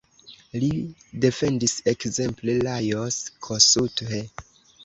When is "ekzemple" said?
1.93-2.57